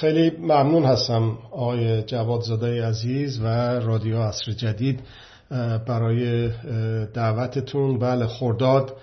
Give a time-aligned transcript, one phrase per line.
[0.00, 3.46] خیلی ممنون هستم آقای جواد زاده عزیز و
[3.80, 5.00] رادیو عصر جدید
[5.88, 6.50] برای
[7.14, 7.98] دعوتتون.
[7.98, 8.96] بله خرداد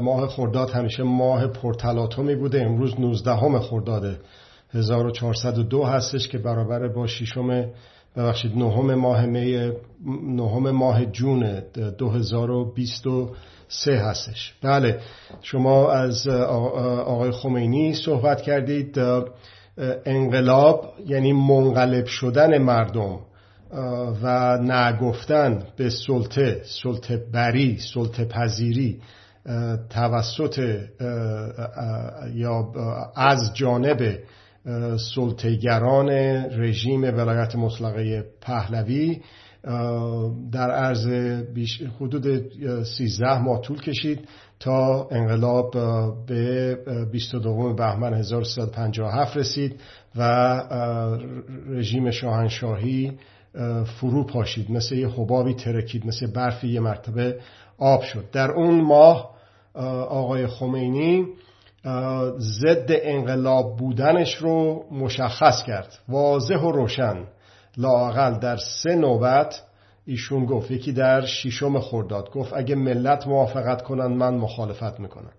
[0.00, 2.62] ماه خرداد همیشه ماه پرتلاتومی بوده.
[2.62, 4.16] امروز 19 همه خرداد
[4.74, 7.66] 1402 هستش که برابر با ششم
[8.16, 9.72] ببخشید نهم ماه می
[10.26, 11.62] نهم ماه جون
[11.98, 14.54] 2023 هستش.
[14.62, 15.00] بله
[15.42, 18.98] شما از آقای خمینی صحبت کردید.
[20.06, 23.18] انقلاب یعنی منقلب شدن مردم
[24.22, 29.00] و نگفتن به سلطه سلطه بری سلطه پذیری
[29.90, 30.78] توسط
[32.34, 32.72] یا
[33.16, 34.18] از جانب
[35.14, 36.10] سلطهگران
[36.60, 39.20] رژیم ولایت مطلقه پهلوی
[40.52, 41.06] در عرض
[42.00, 42.52] حدود
[42.84, 44.28] 13 ماه طول کشید.
[44.62, 45.74] تا انقلاب
[46.26, 46.78] به
[47.12, 49.80] 22 بهمن 1357 رسید
[50.16, 50.22] و
[51.68, 53.12] رژیم شاهنشاهی
[54.00, 54.70] فرو پاشید.
[54.70, 57.40] مثل یه حبابی ترکید مثل برفی یه مرتبه
[57.78, 58.24] آب شد.
[58.32, 59.30] در اون ماه
[60.08, 61.26] آقای خمینی
[62.38, 65.98] ضد انقلاب بودنش رو مشخص کرد.
[66.08, 67.16] واضح و روشن.
[67.76, 69.62] لاقل در سه نوبت
[70.06, 75.32] ایشون گفت یکی در شیشم خرداد گفت اگه ملت موافقت کنن من مخالفت می‌کنم.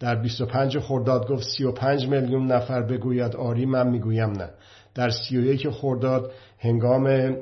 [0.00, 4.50] در 25 خرداد گفت 35 میلیون نفر بگوید آری من می‌گویم نه.
[4.94, 7.36] در 31 خرداد هنگام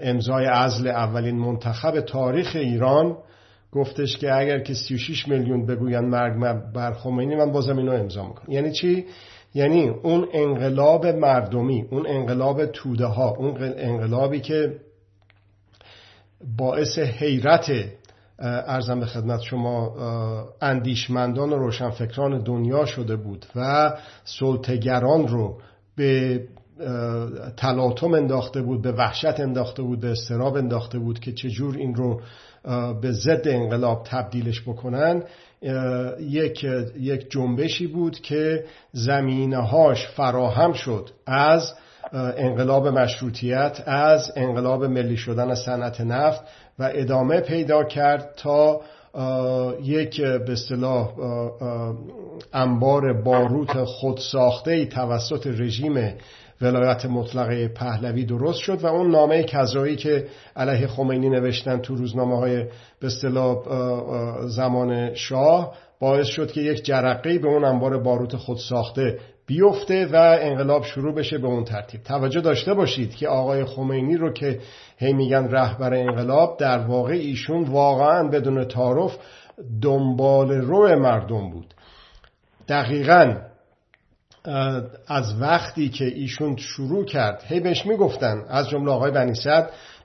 [0.00, 3.16] امضای عزل اولین منتخب تاریخ ایران
[3.72, 8.52] گفتش که اگر که 36 میلیون بگوین مرگ بر خمینی من بازم اینو امضا می‌کنم.
[8.52, 9.06] یعنی چی؟
[9.54, 14.76] یعنی اون انقلاب مردمی اون انقلاب توده ها اون انقلابی که
[16.56, 17.70] باعث حیرت
[18.38, 19.94] ارزم به خدمت شما
[20.60, 23.92] اندیشمندان و روشنفکران دنیا شده بود و
[24.24, 25.58] سلطگران رو
[25.96, 26.42] به
[27.56, 32.20] تلاطم انداخته بود به وحشت انداخته بود به استراب انداخته بود که چجور این رو
[33.00, 35.22] به ضد انقلاب تبدیلش بکنن.
[36.20, 36.64] یک
[37.00, 41.74] یک جنبشی بود که زمینهاش فراهم شد از
[42.12, 46.42] انقلاب مشروطیت از انقلاب ملی شدن صنعت نفت
[46.78, 48.80] و ادامه پیدا کرد تا
[49.82, 51.12] یک به اصطلاح
[52.52, 56.14] انبار باروت خودساخته توسط رژیم
[56.60, 62.36] ولایت مطلقه پهلوی درست شد و اون نامه کذایی که علیه خمینی نوشتن تو روزنامه
[62.36, 62.64] های
[63.00, 63.56] به اصطلاح
[64.46, 70.38] زمان شاه باعث شد که یک جرقه به اون انبار باروت خود ساخته بیفته و
[70.40, 72.02] انقلاب شروع بشه به اون ترتیب.
[72.02, 74.60] توجه داشته باشید که آقای خمینی رو که
[74.98, 79.18] هی میگن رهبر انقلاب در واقع ایشون واقعا بدون تعارف
[79.82, 81.74] دنبال رو مردم بود.
[82.68, 83.36] دقیقا
[85.08, 89.34] از وقتی که ایشون شروع کرد هی بهش می‌گفتن از جمله آقای بنی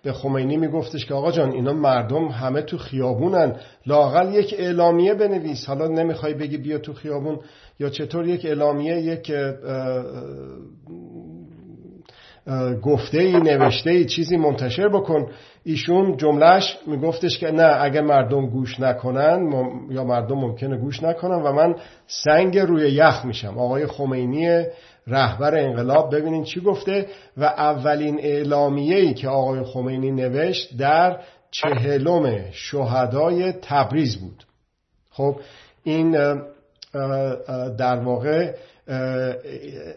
[0.04, 3.56] به خمینی میگفتش که آقا جان اینا مردم همه تو خیابونن.
[3.86, 5.66] لاقل یک اعلامیه بنویس.
[5.66, 7.40] حالا نمی‌خوای بگی بیا تو خیابون.
[7.80, 9.32] یا چطور یک اعلامیه یک
[12.84, 15.28] گفته ای نوشته ای چیزی منتشر بکن.
[15.64, 19.40] ایشون جملهش میگفتش که نه اگه مردم گوش نکنن
[19.90, 21.76] یا مردم ممکنه گوش نکنن و من
[22.08, 23.58] سنگ روی یخ میشم.
[23.58, 24.64] آقای خمینی
[25.08, 26.16] رهبر انقلاب.
[26.16, 27.08] ببینین چی گفته
[27.38, 31.20] و اولین اعلامیه ای که آقای خمینی نوشت در
[31.52, 34.44] چهلم شهدای تبریز بود.
[35.10, 35.36] خب
[35.84, 36.12] این
[37.78, 38.54] در واقع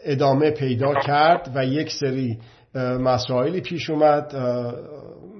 [0.04, 2.38] ادامه پیدا کرد و یک سری
[3.00, 4.37] مسائلی پیش اومد.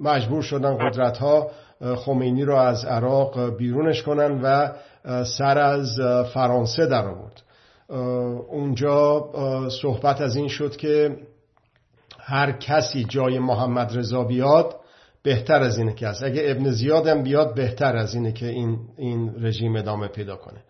[0.03, 1.51] مجبور شدن قدرت ها
[1.97, 4.69] خمینی رو از عراق بیرونش کنن و
[5.25, 6.01] سر از
[6.35, 7.43] فرانسه در آورد
[8.49, 9.31] اونجا
[9.83, 11.17] صحبت از این شد که
[12.19, 14.77] هر کسی جای محمد رضا بیاد
[15.23, 19.35] بهتر از اینه که هست اگه ابن زیادم بیاد بهتر از اینه که این, این
[19.45, 20.61] رژیم ادامه پیدا کنه.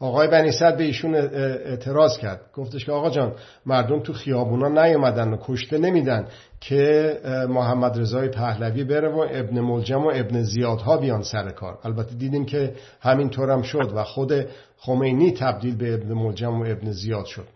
[0.00, 2.40] آقای بنی به ایشون اعتراض کرد.
[2.54, 3.32] گفتش که آقا جان
[3.66, 6.28] مردم تو خیابونا نیومدن و کشته نمیدن
[6.60, 11.78] که محمد رضای پهلوی بره و ابن ملجم و ابن زیادها بیان سر کار.
[11.84, 14.32] البته دیدیم که همین طورم شد و خود
[14.76, 17.46] خمینی تبدیل به ابن ملجم و ابن زیاد شد.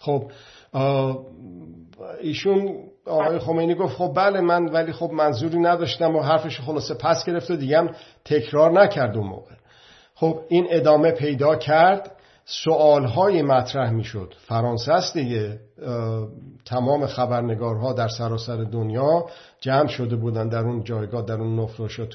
[0.00, 0.30] خب
[2.20, 2.74] ایشون
[3.06, 7.50] آقای خمینی گفت خب بله من ولی خب منظوری نداشتم و حرفش خلاصه پس گرفت
[7.50, 7.90] و دیگه هم
[8.24, 9.55] تکرار نکرد اون موقع.
[10.18, 12.12] خب این ادامه پیدا کرد
[12.44, 15.58] سوال های مطرح می شد فرانسه است دیگه.
[16.64, 19.26] تمام خبرنگارها در سراسر دنیا
[19.60, 22.06] جمع شده بودن در اون جایگاه در اون نفل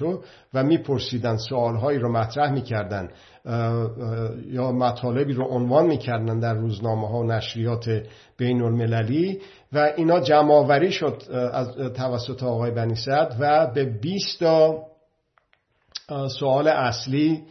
[0.53, 3.09] و میپرسیدن سوالهایی رو مطرح می‌کردن.
[4.45, 8.03] یا مطالبی رو عنوان می‌کردن در روزنامه ها و نشریات
[8.37, 9.41] بین المللی
[9.73, 11.21] و اینا جمعآوری شد
[11.53, 12.95] از توسط آقای بنی
[13.39, 14.83] و به 20 تا
[16.39, 17.43] سوال اصلی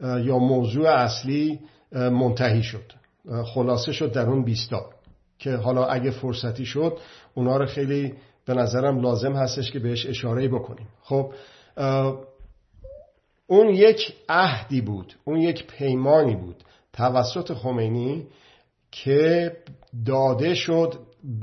[0.00, 1.60] یا موضوع اصلی
[1.92, 2.92] منتهی شد.
[3.54, 4.90] خلاصه شد در اون 20 تا
[5.38, 6.98] که حالا اگه فرصتی شد
[7.34, 8.14] اونا رو خیلی
[8.46, 10.88] به نظرم لازم هستش که بهش اشاره بکنیم.
[11.02, 11.32] خب
[13.46, 16.56] اون یک عهدی بود اون یک پیمانی بود
[16.92, 18.26] توسط خمینی
[18.90, 19.56] که
[20.06, 20.94] داده شد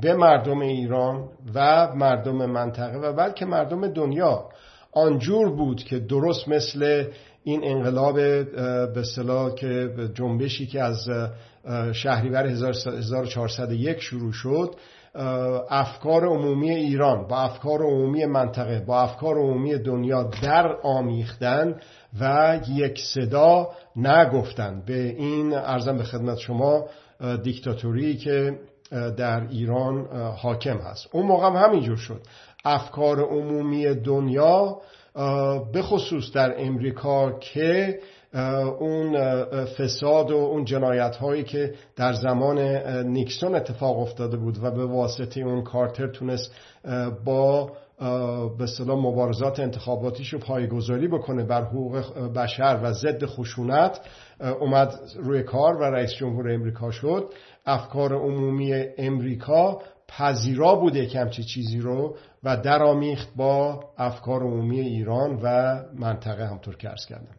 [0.02, 4.48] به مردم ایران و مردم منطقه و بلکه مردم دنیا.
[4.92, 7.10] آنجور بود که درست مثل
[7.44, 8.14] این انقلاب
[8.94, 11.08] به صلاح که جنبشی که از
[11.92, 14.74] شهریور 1401 شروع شد
[15.70, 21.80] افکار عمومی ایران با افکار عمومی منطقه با افکار عمومی دنیا در آمیختن
[22.20, 24.82] و یک صدا نگفتن.
[24.86, 26.86] به این ارزم به خدمت شما
[27.42, 28.58] دیکتاتوری که
[29.16, 30.06] در ایران
[30.36, 31.08] حاکم هست.
[31.12, 32.20] اون موقع هم همینجور شد.
[32.64, 34.80] افکار عمومی دنیا
[35.72, 37.98] به خصوص در امریکا که
[38.78, 39.14] اون
[39.64, 42.58] فساد و اون جنایت هایی که در زمان
[43.06, 46.52] نیکسون اتفاق افتاده بود و به واسطه اون کارتر تونست
[47.24, 47.72] با
[48.58, 51.96] به صلاح مبارزات انتخاباتیش رو پایگذاری بکنه بر حقوق
[52.36, 54.00] بشر و ضد خشونت
[54.60, 57.32] اومد روی کار و رئیس جمهور امریکا شد.
[57.66, 59.80] افکار عمومی امریکا
[60.18, 66.76] پذیرا بوده که همچی چیزی رو و درآمیخت با افکار عمومی ایران و منطقه همطور
[66.76, 67.36] که ارز کردم.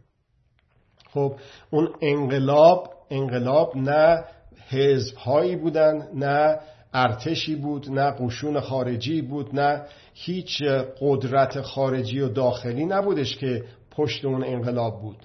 [1.10, 1.36] خب
[1.70, 4.24] اون انقلاب انقلاب نه
[4.70, 6.60] حزب هایی بودن نه
[6.94, 9.82] ارتشی بود نه قشون خارجی بود نه
[10.14, 10.64] هیچ
[11.02, 15.18] قدرت خارجی و داخلی نبودش که پشت اون انقلاب بود.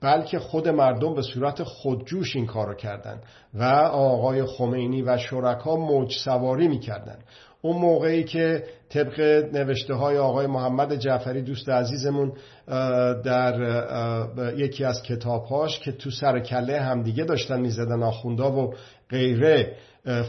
[0.00, 3.20] بلکه خود مردم به صورت خودجوش این کارو کردن
[3.54, 3.62] و
[3.92, 7.18] آقای خمینی و شرکا موج سواری می‌کردن.
[7.62, 9.20] اون موقعی که طبق
[9.52, 12.32] نوشته های آقای محمد جعفری دوست عزیزمون
[13.24, 13.54] در
[14.56, 18.74] یکی از کتابهاش که تو سر کله همدیگه داشتن می‌زدن آخوندا و
[19.10, 19.76] غیره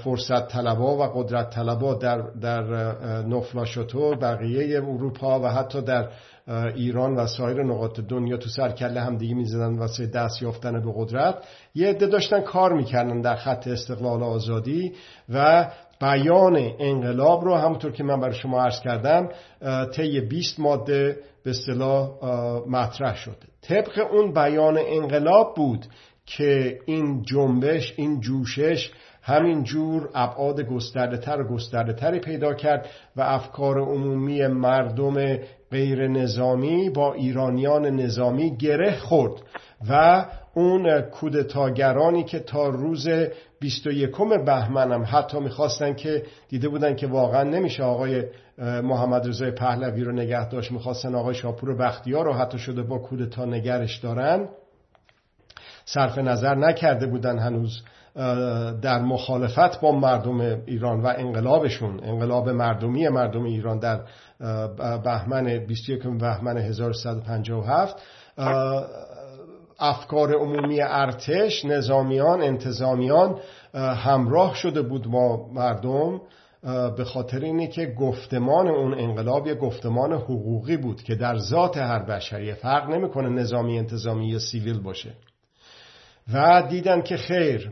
[0.04, 2.64] فرصت طلبا و قدرت طلبا در, در
[3.22, 6.10] نفلاشتو بقیه اروپا و حتی در
[6.76, 10.92] ایران و سایر نقاط دنیا تو سر کله هم دیگه می‌زدن واسه دست یافتن به
[10.96, 11.36] قدرت.
[11.76, 14.94] یه عده داشتن کار می‌کردن در خط استقلال آزادی
[15.30, 15.70] و
[16.02, 19.30] بیان انقلاب رو همونطور که من برای شما عرض کردم
[19.96, 22.10] طی 20 ماده به اصطلاح
[22.68, 23.38] مطرح شد.
[23.62, 25.86] طبق اون بیان انقلاب بود
[26.26, 28.92] که این جنبش این جوشش
[29.28, 35.38] همین جور ابعاد گسترده تر و گسترده تری پیدا کرد و افکار عمومی مردم
[35.72, 39.34] غیر نظامی با ایرانیان نظامی گره خورد
[39.90, 43.08] و اون کودتاگرانی که تا روز
[43.60, 44.12] 21
[44.46, 48.24] بهمن هم حتی می‌خواستن که دیده بودن که واقعا نمیشه آقای
[48.84, 53.46] محمد رضای پهلوی رو نگه داشت می‌خواستن آقای شاپور بختیار رو حتی شده با کودتا
[53.46, 54.48] نگرش دارن.
[55.90, 57.82] صرف نظر نکرده بودن هنوز
[58.82, 62.00] در مخالفت با مردم ایران و انقلابشون.
[62.04, 64.00] انقلاب مردمی مردم ایران در
[65.04, 68.02] بهمن 21 بهمن 1157
[69.80, 73.36] افکار عمومی ارتش نظامیان انتظامیان
[73.74, 76.22] همراه شده بود با مردم
[76.98, 82.04] به خاطر اینه که گفتمان اون انقلاب یه گفتمان حقوقی بود که در ذات هر
[82.04, 85.10] بشری فرق نمی‌کنه نظامی انتظامی یا سیویل باشه.
[86.34, 87.72] و دیدن که خیر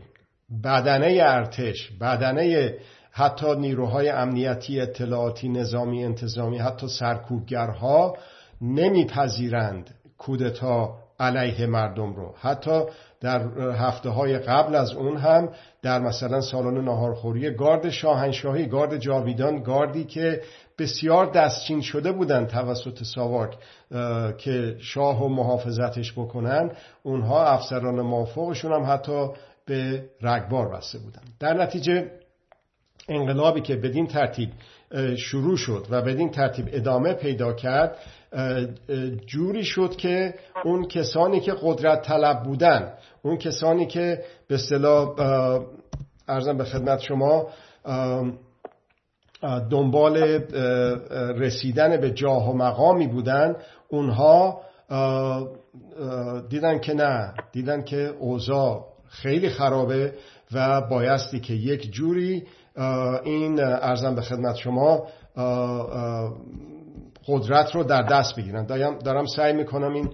[0.64, 2.74] بدنه ارتش بدنه
[3.10, 8.16] حتی نیروهای امنیتی اطلاعاتی نظامی انتظامی حتی سرکوبگرها
[8.60, 12.34] نمیپذیرند کودتا علیه مردم رو.
[12.40, 12.82] حتی
[13.20, 15.48] در هفته های قبل از اون هم
[15.82, 20.42] در مثلا سالن ناهارخوری گارد شاهنشاهی گارد جاویدان گاردی که
[20.78, 23.58] بسیار دستچین شده بودن توسط ساواک
[24.38, 26.70] که شاه و محافظتش بکنن.
[27.02, 29.28] اونها افسران موافقشون هم حتی
[29.66, 31.22] به رگبار بسته بودن.
[31.40, 32.10] در نتیجه
[33.08, 34.48] انقلابی که بدین ترتیب
[35.16, 37.96] شروع شد و بدین ترتیب ادامه پیدا کرد
[39.26, 42.92] جوری شد که اون کسانی که قدرت طلب بودن
[43.22, 45.14] اون کسانی که به اصطلاح
[46.28, 47.48] ارزم به خدمت شما
[49.70, 50.16] دنبال
[51.38, 53.56] رسیدن به جاه و مقامی بودن
[53.88, 54.60] اونها
[56.48, 60.12] دیدن که نه دیدن که اوضاع خیلی خرابه
[60.52, 62.46] و بایستی که یک جوری
[63.24, 65.06] این ارزم به خدمت شما
[67.28, 68.66] قدرت رو در دست بگیرن.
[69.04, 70.10] دارم سعی می‌کنم این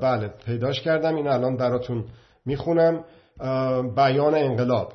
[0.00, 1.16] بله پیداش کردم.
[1.16, 2.04] این الان براتون
[2.46, 3.04] می‌خونم.
[3.96, 4.92] بیان انقلاب.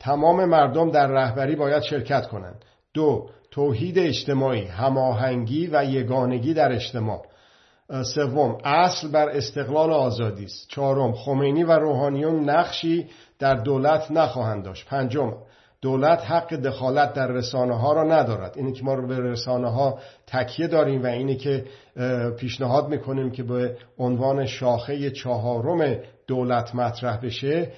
[0.00, 2.64] تمام مردم در رهبری باید شرکت کنند.
[2.98, 7.22] دو توحید اجتماعی هماهنگی و یگانگی در اجتماع.
[8.14, 10.68] سوم اصل بر استقلال آزادی است.
[10.68, 13.06] چهارم خمینی و روحانیون نقشی
[13.38, 14.86] در دولت نخواهند داشت.
[14.86, 15.32] پنجم
[15.82, 18.52] دولت حق دخالت در رسانه ها را ندارد.
[18.56, 21.64] اینه که ما رو به رسانه ها تکیه داریم و اینه که
[22.38, 27.72] پیشنهاد می‌کنیم که به عنوان شاخه چهارم دولت مطرح بشه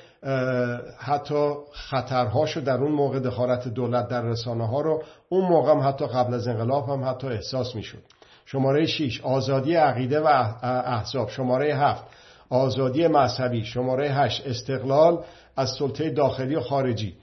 [0.98, 6.06] حتی خطرهاشو در اون موقع دخالت دولت در رسانه ها رو اون موقع هم حتی
[6.06, 8.02] قبل از انقلاب هم حتی احساس می‌شد.
[8.46, 10.26] شماره 6 آزادی عقیده و
[10.62, 11.28] احزاب.
[11.28, 12.04] شماره 7
[12.50, 13.64] آزادی مذهبی.
[13.64, 15.18] شماره 8 استقلال
[15.56, 17.14] از سلطه داخلی و خارجی.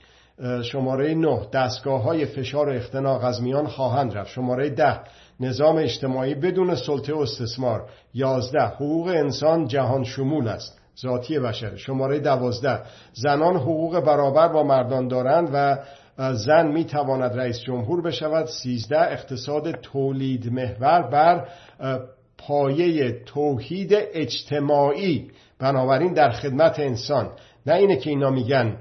[0.62, 4.30] شماره 9 دستگاه های فشار و اختناق از میان خواهند رفت.
[4.30, 5.00] شماره 10
[5.40, 7.88] نظام اجتماعی بدون سلطه استثمار.
[8.14, 10.78] 11 حقوق انسان جهان شمول است.
[11.02, 11.76] ذاتی بشر.
[11.76, 12.80] شماره 12
[13.12, 15.78] زنان حقوق برابر با مردان دارند و
[16.34, 18.46] زن می تواند رئیس جمهور بشود.
[18.46, 21.48] 13 اقتصاد تولید محور بر
[22.38, 25.30] پایه توحید اجتماعی.
[25.58, 27.30] بنابراین در خدمت انسان.
[27.66, 28.76] نه اینه که اینا میگن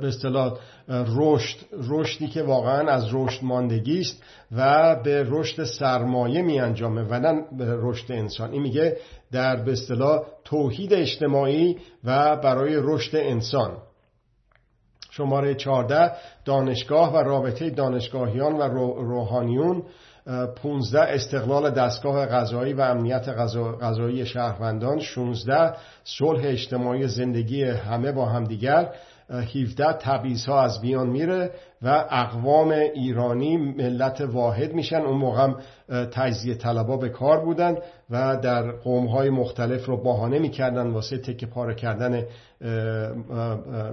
[0.00, 6.60] به اصطلاح رشد رشدی که واقعا از رشد ماندگی است و به رشد سرمایه می
[6.60, 8.50] انجامه و نه به رشد انسان.
[8.52, 8.96] این میگه
[9.32, 13.76] در به اصطلاح توحید اجتماعی و برای رشد انسان.
[15.10, 16.12] شماره 14
[16.44, 18.62] دانشگاه و رابطه دانشگاهیان و
[19.02, 19.82] روحانیون
[20.62, 23.28] 15 استقلال دستگاه غذایی و امنیت
[23.80, 28.92] غذایی شهروندان 16 صلح اجتماعی زندگی همه با همدیگر.
[29.30, 31.50] 17 تبعیض ها از بیان میره
[31.82, 35.00] و اقوام ایرانی ملت واحد میشن.
[35.00, 35.56] اون موقع هم
[36.12, 37.76] تجزیه طلبا به کار بودن
[38.10, 42.24] و در قوم های مختلف رو بهانه می‌کردن واسه تکه پاره کردن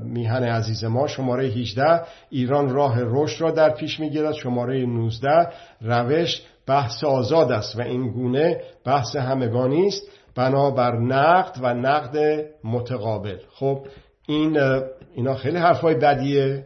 [0.03, 1.07] میهن عزیز ما.
[1.07, 4.33] شماره 18 ایران راه رشد را در پیش می‌گیرد.
[4.33, 5.47] شماره 19
[5.81, 10.03] روش بحث آزاد است و این گونه بحث همگانی است
[10.35, 13.37] بنابر نقد و نقد متقابل.
[13.53, 13.79] خب
[14.27, 14.59] این
[15.15, 16.65] اینا خیلی حرفای بدیه.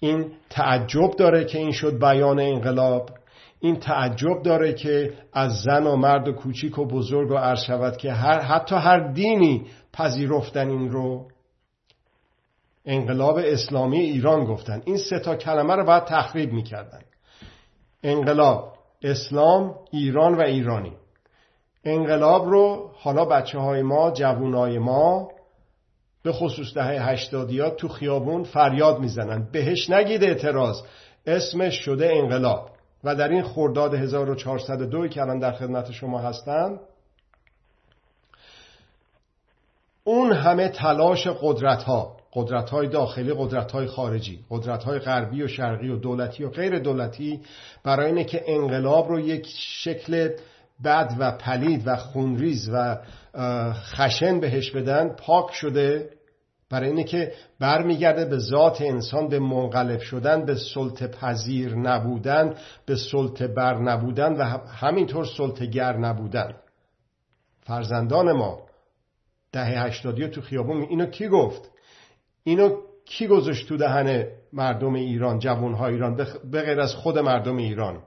[0.00, 3.10] این تعجب داره که این شد بیان انقلاب.
[3.60, 7.96] این تعجب داره که از زن و مرد و کوچیک و بزرگ و عرض شود
[7.96, 11.28] که هر حتی هر دینی پذیرفتن این رو.
[12.86, 14.82] انقلاب اسلامی ایران گفتن.
[14.84, 17.00] این سه تا کلمه رو باید تخریب می‌کردن.
[18.02, 18.72] انقلاب
[19.02, 20.92] اسلام ایران و ایرانی.
[21.84, 25.28] انقلاب رو حالا بچه های ما جوونای ما
[26.24, 29.48] به خصوص دهه هشتادیات تو خیابون فریاد می‌زنن.
[29.52, 30.82] بهش نگید اعتراض.
[31.26, 32.70] اسمش شده انقلاب.
[33.04, 36.80] و در این خرداد 1402 که الان در خدمت شما هستم
[40.04, 45.48] اون همه تلاش قدرت ها قدرت های داخلی قدرت های خارجی قدرت های غربی و
[45.48, 47.40] شرقی و دولتی و غیر دولتی
[47.84, 50.30] برای اینه که انقلاب رو یک شکل
[50.84, 52.98] بد و پلید و خونریز و
[53.72, 56.10] خشن بهش بدن پاک شده.
[56.70, 62.54] برای اینه که برمیگرده به ذات انسان به منقلب شدن به سلطه پذیر نبودن
[62.86, 66.54] به سلطه بر نبودن و همینطور سلطه گر نبودن.
[67.60, 68.60] فرزندان ما
[69.52, 71.70] دهه هشتادی تو خیابون اینو کی گفت؟
[72.44, 78.02] اینو کی گذاشت تو دهن مردم ایران جوانهای ایران به غیر از خود مردم ایران؟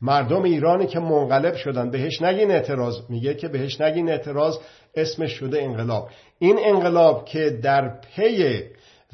[0.00, 2.96] مردم ایرانی که منقلب شدن بهش نگین اعتراض.
[3.08, 4.58] میگه که بهش نگین اعتراض
[4.94, 6.08] اسمش شده انقلاب.
[6.38, 8.62] این انقلاب که در پی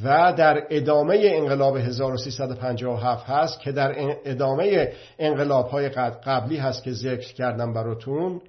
[0.04, 3.94] و در ادامه انقلاب 1357 هست که در
[4.24, 8.40] ادامه انقلاب های قبلی هست که ذکر کردم براتون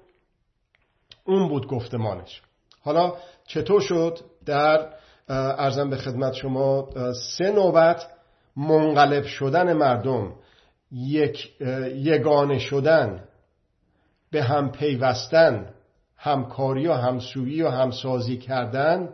[1.24, 2.42] اون بود گفتمانش.
[2.80, 3.14] حالا
[3.46, 4.88] چطور شد؟ در
[5.28, 8.06] ارزم به خدمت شما سه نوبت
[8.56, 10.32] منقلب شدن مردم
[10.92, 11.52] یک
[11.94, 13.24] یگانه شدن
[14.30, 15.74] به هم پیوستن
[16.16, 19.08] همکاری و همسویی و همسازی کردن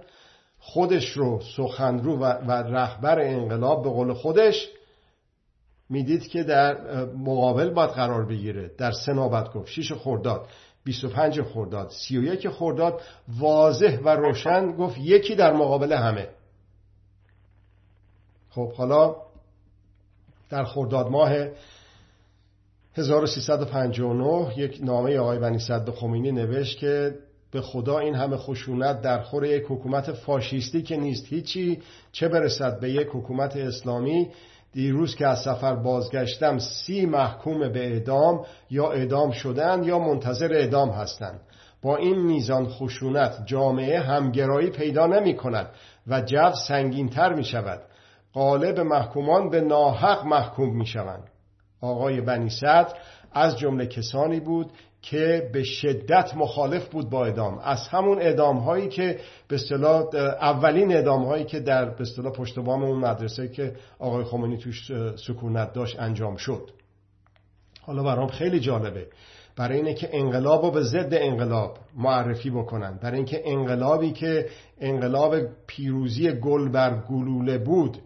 [0.58, 4.68] خودش رو سخنرو و, و رهبر انقلاب به قول خودش
[5.90, 8.70] می‌دید که در مقابل باید قرار بگیره.
[8.78, 10.48] در سه نوبت گفت شیش خورداد
[10.84, 13.00] 25 خورداد 31 خورداد
[13.38, 16.28] واضح و روشن گفت یکی در مقابل همه.
[18.50, 19.16] خب حالا
[20.50, 21.32] در خرداد ماه
[22.94, 27.14] 1359 یک نامه آقای بنی صد خمینی نوشت که
[27.50, 32.80] به خدا این همه خشونت در خور یک حکومت فاشیستی که نیست هیچی چه برسد
[32.80, 34.28] به یک حکومت اسلامی؟
[34.72, 40.90] دیروز که از سفر بازگشتم سی محکوم به اعدام یا اعدام شدن یا منتظر اعدام
[40.90, 41.40] هستند.
[41.82, 45.70] با این میزان خشونت جامعه همگرایی پیدا نمی کند
[46.06, 47.80] و جو سنگینتر می شود.
[48.32, 51.30] قالب محکومان به ناحق محکوم می شوند
[51.80, 52.94] آقای بنی صدر
[53.32, 54.70] از جمله کسانی بود
[55.02, 60.04] که به شدت مخالف بود با ادام از همون ادام هایی که به اصطلاح
[60.40, 64.92] اولین ادام هایی که در به اصطلاح پشت بام اون مدرسه که آقای خمینی توش
[65.26, 66.70] سکونت داشت انجام شد.
[67.82, 69.06] حالا برام خیلی جالبه.
[69.56, 72.98] برای اینه که انقلاب رو به ضد انقلاب معرفی بکنن.
[73.02, 74.46] برای اینکه انقلابی که
[74.80, 77.98] انقلاب پیروزی گل بر گلوله بود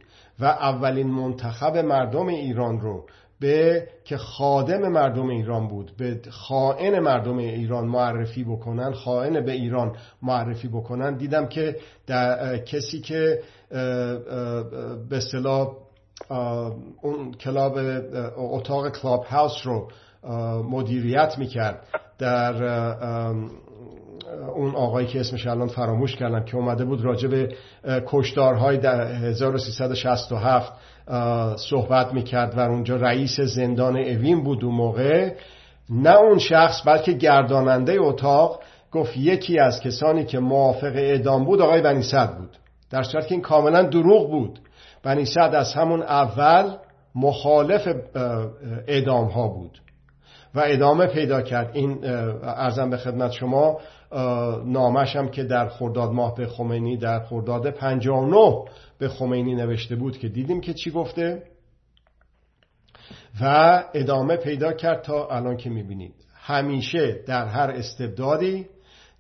[0.43, 3.07] و اولین منتخب مردم ایران رو
[3.41, 9.97] به که خادم مردم ایران بود به خائن مردم ایران معرفی بکنن خائن به ایران
[10.23, 13.43] معرفی بکنن دیدم که در کسی که
[15.09, 15.69] به اصطلاح
[17.03, 17.79] اون کلاب
[18.37, 19.89] اتاق کلاب هاوس رو
[20.63, 21.87] مدیریت می‌کرد
[22.19, 22.55] در
[24.55, 27.55] اون آقایی که اسمش الان فراموش کردم که اومده بود راجع به
[28.07, 30.73] کشدارهای در 1367
[31.57, 35.33] صحبت می‌کرد و اونجا رئیس زندان اوین بود اون موقع.
[35.91, 38.61] نه اون شخص بلکه گرداننده اتاق
[38.93, 42.03] گفت یکی از کسانی که موافق اعدام بود آقای بنی
[42.39, 42.57] بود.
[42.91, 44.59] در صورت که این کاملا دروغ بود.
[45.03, 46.73] بنی از همون اول
[47.15, 47.89] مخالف
[48.87, 49.79] اعدام ها بود.
[50.55, 51.71] و ادامه پیدا کرد.
[51.73, 51.99] این
[52.45, 53.81] ارزم به خدمت شما
[54.65, 58.65] نامش هم که در خرداد ماه به خمینی در خرداد 59
[58.99, 61.43] به خمینی نوشته بود که دیدیم که چی گفته؟
[63.41, 66.15] و ادامه پیدا کرد تا الان که می‌بینید.
[66.35, 68.67] همیشه در هر استبدادی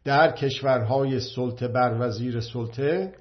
[0.05, 3.13] در کشورهای سلطه بر وزیر سلطه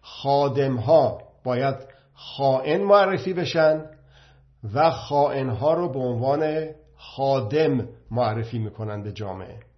[0.00, 1.74] خادمها باید
[2.14, 3.84] خائن معرفی بشن
[4.74, 9.71] و خائنها رو به عنوان خادم معرفی می‌کنند به جامعه.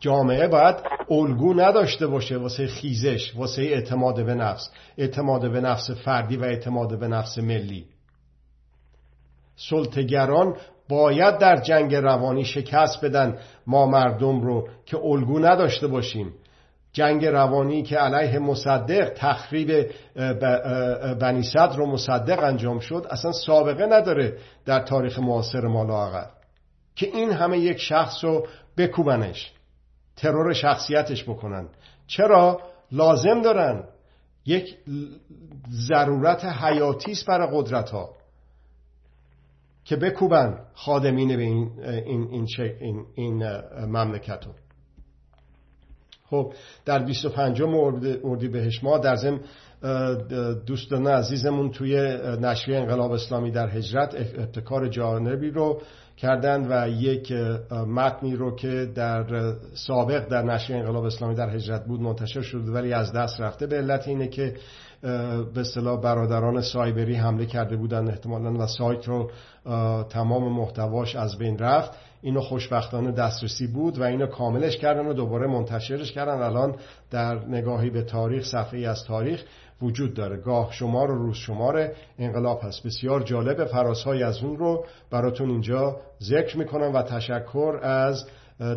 [0.00, 0.76] جامعه باید
[1.10, 4.70] الگو نداشته باشه واسه خیزش واسه اعتماد به نفس.
[4.98, 7.86] اعتماد به نفس فردی و اعتماد به نفس ملی.
[9.56, 10.56] سلطگران
[10.88, 16.32] باید در جنگ روانی شکست بدن ما مردم رو که الگو نداشته باشیم.
[16.92, 19.90] جنگ روانی که علیه مصدق تخریب
[21.20, 26.10] بنی صدر رو مصدق انجام شد اصلا سابقه نداره در تاریخ معاصر ما
[26.94, 29.52] که این همه یک شخص رو بکوبنش.
[30.16, 31.68] ترور شخصیتش بکنن.
[32.06, 32.60] چرا؟
[32.92, 33.84] لازم دارن.
[34.46, 34.76] یک
[35.70, 38.10] ضرورت حیاتی است برای قدرت ها
[39.84, 42.46] که بکوبن خادمین به این, این,
[42.80, 43.44] این, این
[43.86, 44.52] مملکت رو
[46.30, 46.52] خب
[46.84, 47.62] در 25
[48.24, 49.40] اردی بهش ما در ضمن
[50.66, 51.96] دوستان عزیزمون توی
[52.40, 55.80] نشریه انقلاب اسلامی در هجرت ابتکار جانبی رو
[56.16, 57.32] کردن و یک
[57.72, 59.24] متنی رو که در
[59.74, 63.66] سابق در نشریه انقلاب اسلامی در هجرت بود منتشر شده ولی از دست رفته.
[63.66, 64.54] به علت اینه که
[65.54, 69.30] به اصطلاح برادران سایبری حمله کرده بودن احتمالا و سایت رو
[70.08, 71.92] تمام محتواش از بین رفت.
[72.26, 76.42] اینو خوشبختانه دسترسی بود و اینو کاملش کردن و دوباره منتشرش کردن.
[76.42, 76.76] الان
[77.10, 79.44] در نگاهی به تاریخ صفحه از تاریخ
[79.82, 80.36] وجود داره.
[80.36, 85.96] گاه شمار و روز شمار انقلاب هست بسیار جالب فراسهای از اون رو براتون اینجا
[86.22, 88.26] ذکر می‌کنم و تشکر از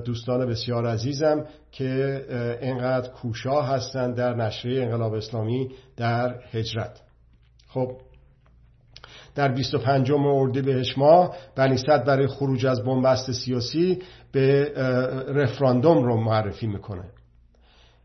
[0.06, 2.22] دوستان بسیار عزیزم که
[2.62, 7.02] اینقدر کوشا هستند در نشریه انقلاب اسلامی در هجرت.
[7.68, 7.92] خب
[9.36, 10.12] در 25
[10.62, 14.00] بهش ماه بنیستد برای خروج از بنبست سیاسی
[14.32, 14.72] به
[15.28, 17.04] رفراندوم رو معرفی می‌کنه.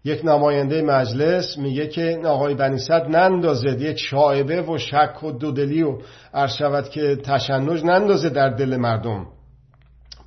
[0.04, 5.98] یک نماینده مجلس میگه که آقای بنیصد نندازد یک شاعبه و شک و دودلی و
[6.34, 9.26] عرض که تشنج نندازه در دل مردم.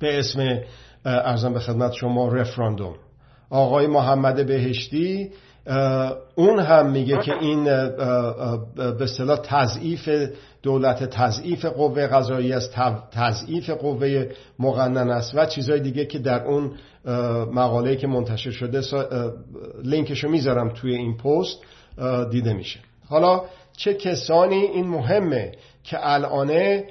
[0.00, 0.60] به اسم
[1.04, 2.94] ارزم به خدمت شما رفراندوم.
[3.50, 5.30] آقای محمد بهشتی
[6.34, 7.64] اون هم میگه که این
[8.98, 10.08] به صلاح تضعیف
[10.62, 12.76] دولت تضعیف قوه قضایی است
[13.12, 14.26] تضعیف قوه
[14.58, 16.72] مقنن است و چیزهای دیگه که در اون
[17.52, 18.80] مقاله که منتشر شده
[19.84, 21.58] لینکشو می‌ذارم توی این پست
[22.30, 22.80] دیده میشه.
[23.08, 23.42] حالا
[23.76, 25.52] چه کسانی این مهمه
[25.84, 26.84] که الانه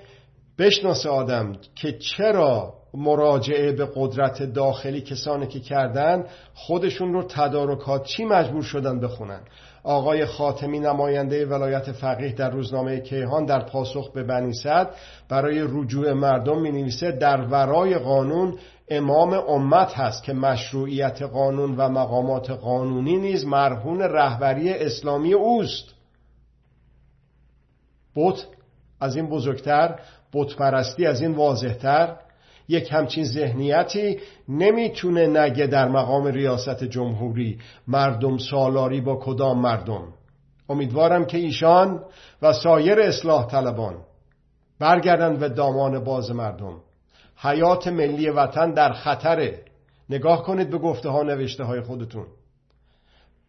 [0.60, 8.26] بشناسه آدم که چرا مراجعه به قدرت داخلی کسانی که کردن خودشون رو تدارکات چی
[8.26, 9.40] مجبور شدن بخونن؟
[9.84, 14.90] آقای خاتمی نماینده ولایت فقیه در روزنامه کیهان در پاسخ به بنی صد
[15.30, 18.58] برای رجوع مردم می نویسه در ورای قانون
[18.90, 25.86] امام امت هست که مشروعیت قانون و مقامات قانونی نیز مرهون رهبری اسلامی اوست.
[28.16, 28.46] بت
[29.00, 30.00] از این بزرگتر
[30.34, 32.16] بتپرستی از این واضحتر.
[32.68, 40.04] یک همچین ذهنیتی نمی‌تونه نگه در مقام ریاست جمهوری مردم سالاری با کدام مردم.
[40.70, 42.04] امیدوارم که ایشان
[42.42, 43.96] و سایر اصلاح طلبان
[44.80, 46.82] برگردند به دامان باز مردم.
[47.38, 49.64] حیات ملی وطن در خطره
[50.10, 52.26] نگاه کنید به گفته ها نوشته های خودتون.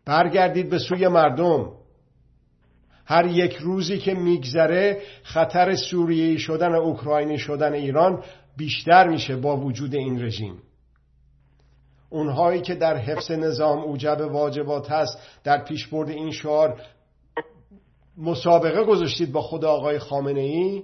[0.05, 1.73] برگردید به سوی مردم.
[3.05, 8.23] هر یک روزی که میگذره خطر سوریه شدن اوکراینی شدن ایران
[8.59, 10.63] بیشتر میشه با وجود این رژیم.
[12.11, 16.81] اونهایی که در حفظ نظام اوجب واجبات هست در پیشبرد این شعار
[18.19, 20.83] مسابقه گذاشتید با خود آقای خامنه ای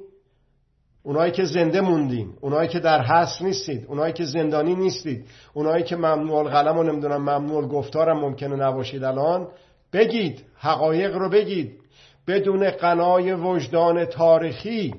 [1.03, 5.97] اونایی که زنده موندین اونایی که در حس نیستید اونایی که زندانی نیستید اونایی که
[5.97, 9.49] ممنوع القلم و نمی‌دونم ممنوع گفتارم ممکنه نباشید الان
[9.93, 11.81] بگید حقایق رو بگید.
[12.27, 14.95] بدون قنای وجدان تاریخی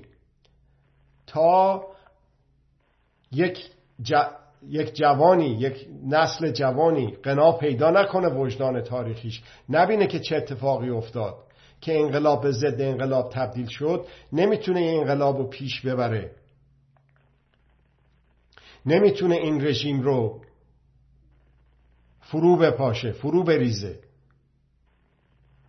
[1.28, 1.84] تا
[3.36, 3.70] یک,
[4.68, 9.44] یک جوانی یک نسل جوانی قنا پیدا نکنه وجدان تاریخیش.
[9.70, 11.36] نبینه که چه اتفاقی افتاد.
[11.82, 16.32] که انقلاب به ضد انقلاب تبدیل شد نمی‌تونه این انقلاب رو پیش ببره.
[18.86, 20.42] نمی‌تونه این رژیم رو
[22.22, 24.00] فرو بپاشه فرو بریزه.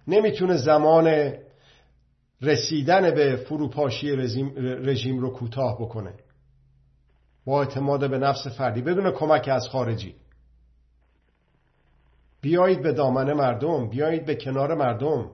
[0.09, 1.33] نمی‌تونه زمان
[2.43, 4.53] رسیدن به فروپاشی رژیم,
[4.87, 6.15] رژیم رو کوتاه بکنه.
[7.47, 10.15] با اعتماد به نفس فردی بدون کمک از خارجی.
[12.41, 15.31] بیایید به دامن مردم بیایید به کنار مردم.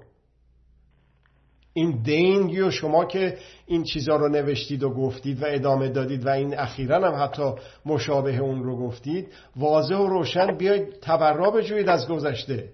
[1.72, 6.28] این دینگی و شما که این چیزا رو نوشتید و گفتید و ادامه دادید و
[6.28, 7.52] این اخیرا هم حتی
[7.86, 12.68] مشابه اون رو گفتید واضح و روشن بیایید تبرا بجویید از گذشته.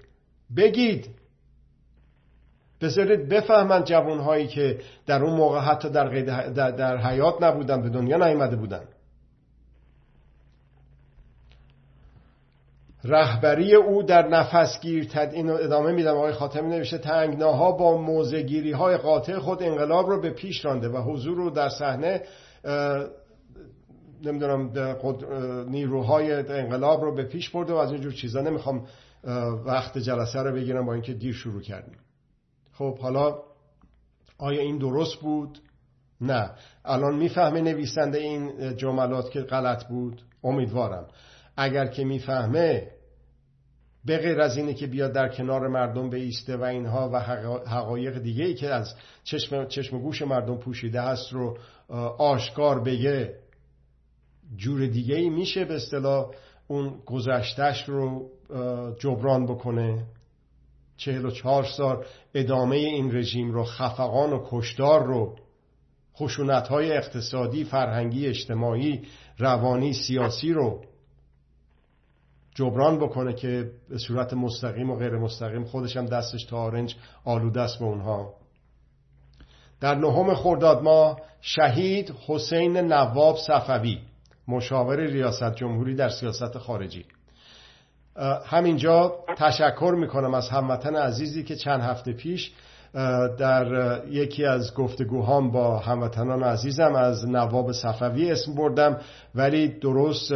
[0.57, 1.09] بگید.
[2.81, 6.09] بذارید بفهمند جوانهایی که در اون موقع حتی در,
[6.51, 8.85] در, در حیات نبودن به دنیا نیامده بودن.
[13.05, 16.17] رهبری او در نفسگیر تد اینو ادامه میدم.
[16.17, 20.97] آقای خاتمی نوشته تنگناها با موزگیری های قاطع خود انقلاب رو به پیش رانده و
[20.97, 22.23] حضور رو در صحنه
[24.25, 24.71] نمی‌دونم
[25.71, 28.87] نیروهای انقلاب رو به پیش برده و از اینجور چیزا نمی‌خوام
[29.65, 31.97] وقت جلسه رو بگیرم با اینکه دیر شروع کردیم.
[32.73, 33.39] خب حالا
[34.39, 35.59] آیا این درست بود؟
[36.21, 36.51] نه.
[36.85, 41.07] الان می‌فهمه نویسنده این جملات که غلط بود؟ امیدوارم.
[41.59, 42.91] اگر که می‌فهمه
[44.05, 47.21] به غیر از اینه که بیاد در کنار مردم بیسته و اینها و
[47.67, 48.95] حقایق دیگه ای که از
[49.25, 51.59] چشم, چشم گوش مردم پوشیده هست رو
[52.19, 53.35] آشکار بگه
[54.57, 56.31] جور دیگه ای میشه به اصطلاح
[56.69, 58.31] اون گذشتش رو
[58.99, 60.05] جبران بکنه.
[60.97, 65.37] چهل و چهار سال ادامه این رژیم رو خفقان و کشدار رو
[66.17, 69.03] خشونت های اقتصادی، فرهنگی، اجتماعی،
[69.39, 70.85] روانی، سیاسی رو
[72.59, 77.61] جبران بکنه که به صورت مستقیم و غیر مستقیم خودش هم دستش تا آرنج آلوده
[77.61, 78.35] است به اونها.
[79.81, 83.99] در نهم خرداد ماه شهید حسین نواب صفوی
[84.49, 87.05] مشاور ریاست جمهوری در سیاست خارجی.
[88.47, 92.53] همینجا تشکر می‌کنم از هموطن عزیزی که چند هفته پیش
[93.39, 98.97] در یکی از گفتگوهام با هموطنان عزیزم از نواب صفوی اسم بردم
[99.35, 100.33] ولی درست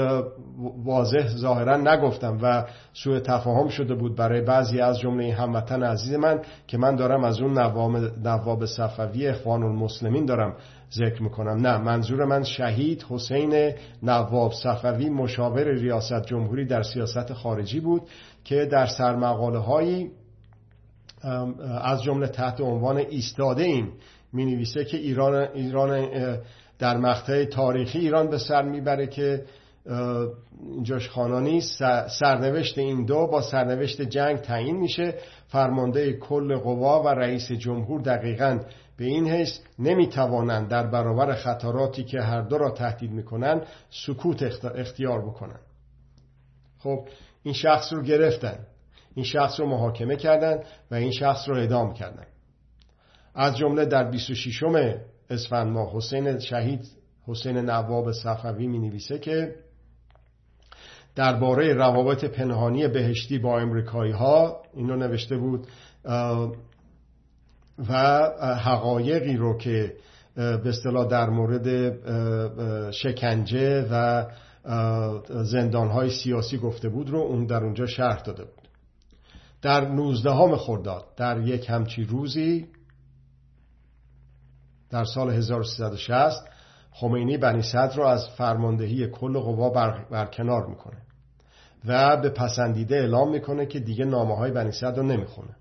[0.85, 6.41] واضح ظاهرا نگفتم و سوء تفاهم شده بود برای بعضی از جمله هموطن عزیز من
[6.67, 10.57] که من دارم از اون نواب, نواب صفوی اخوان المسلمین دارم
[10.93, 11.67] ذکر می‌کنم.
[11.67, 18.03] نه منظور من شهید حسین نواب صفوی مشاور ریاست جمهوری در سیاست خارجی بود
[18.45, 20.11] که در سرمقاله هایی
[21.83, 23.93] از جمله تحت عنوان ایستاده ایم
[24.33, 26.09] می نویسه که ایران, ایران
[26.79, 29.45] در مقطع تاریخی ایران به سر می‌بره که
[30.75, 31.61] اینجاش خانانی
[32.21, 35.15] سرنوشت این دو با سرنوشت جنگ تعیین میشه.
[35.49, 38.59] فرمانده کل قوا و رئیس جمهور دقیقا
[38.97, 45.23] به این حیث نمی‌توانند در برابر خطراتی که هر دو را تهدید می‌کنند سکوت اختیار
[45.23, 45.61] بکنند.
[46.79, 47.09] خب
[47.43, 48.59] این شخص رو گرفتن.
[49.15, 52.27] این شخص رو محاکمه کردند و این شخص رو اعدام کردند
[53.35, 54.63] از جمله در 26
[55.31, 56.89] اسفند ماه حسین شهید
[57.27, 59.55] حسین نواب صفوی می نویسه که
[61.15, 65.67] درباره روابط پنهانی بهشتی با امریکایی ها اینو نوشته بود
[67.89, 67.93] و
[68.65, 69.97] حقایقی رو که
[70.37, 71.93] به اصطلاح در مورد
[72.91, 74.27] شکنجه و
[75.45, 78.69] زندانهای سیاسی گفته بود رو اون در اونجا شرح داده بود.
[79.63, 82.69] در نوزدهم خرداد در یک همچی روزی
[84.91, 86.49] در سال 1360
[86.91, 89.71] خمینی بنی صدر رو از فرماندهی کل قوا
[90.11, 91.03] برکنار می‌کنه
[91.85, 95.57] و به پسندیده اعلام می‌کنه که دیگه نامه های بنی صدر رو نمی‌خونه.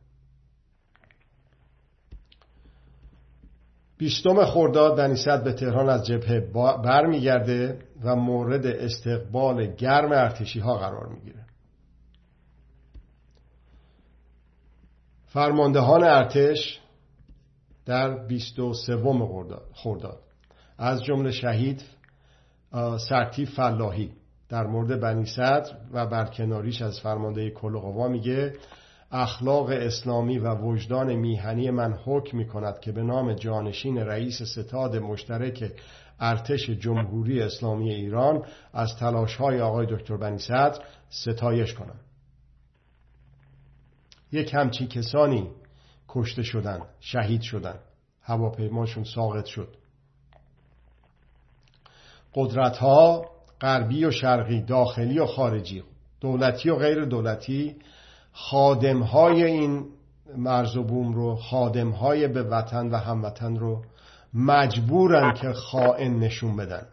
[3.98, 6.40] بیستم خرداد بنی صدر به تهران از جبهه
[6.84, 11.46] برمیگرده و مورد استقبال گرم ارتشی ها قرار می‌گیره.
[15.34, 16.80] فرماندهان ارتش
[17.86, 18.98] در 23
[19.74, 20.20] خرداد
[20.78, 21.84] از جمله شهید
[23.10, 24.12] سرتی فلاحی.
[24.50, 28.54] در مورد بنی صدر و برکناریش از فرمانده کل قوا میگه
[29.12, 34.96] اخلاق اسلامی و وجدان میهنی من حکم می کند که به نام جانشین رئیس ستاد
[34.96, 35.72] مشترک
[36.20, 42.00] ارتش جمهوری اسلامی ایران از تلاش های آقای دکتر بنی صدر ستایش کنم.
[44.32, 45.52] یک همچین کسانی
[46.10, 47.80] کشته شدن شهید شدن.
[48.22, 49.76] هواپیماشون ساقط شد.
[52.34, 53.26] قدرت ها
[53.62, 55.84] غربی و شرقی داخلی و خارجی
[56.22, 57.76] دولتی و غیر دولتی
[58.34, 59.86] خادم های این
[60.38, 63.82] مرز و بوم رو خادم های به وطن و هموطن رو
[64.34, 66.88] مجبورن که خائن نشون بدن.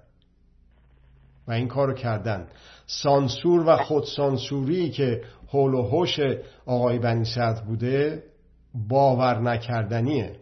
[1.48, 2.48] و این کارو کردن.
[2.86, 6.20] سانسور و خودسانسوری که حول و حوش
[6.66, 8.22] آقای بنی صدر بوده
[8.88, 10.32] باور نکردنیه.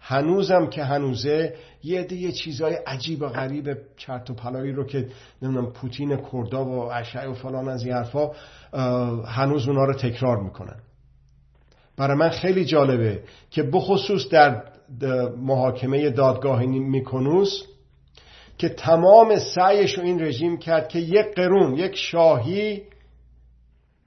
[0.00, 5.08] هنوزم که هنوزه یه دیگه چیزای عجیب و غریب چرت و پلایی رو که
[5.42, 8.30] نمی‌دونم پوتین کردا و اشعه و فلان از این حرفا
[9.26, 10.76] هنوز اونا رو تکرار می‌کنن.
[11.96, 14.62] برای من خیلی جالبه که بخصوص در
[15.36, 17.62] محاکمه دادگاه میکنوس
[18.58, 22.82] که تمام سعیش رو این رژیم کرد که یک قرون یک شاهی